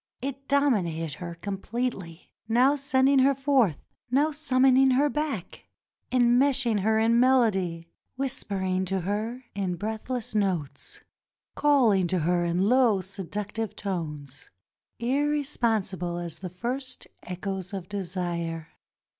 [0.19, 3.77] It dominated her completely; now sending her forth—
[4.09, 5.65] now summon ing her back—
[6.11, 11.01] enmeshing her in melody— whispering to her in breathless notes—
[11.55, 14.49] calhng to her in low seduc tive tones
[14.97, 18.69] irresponsible as the first echoes of desire.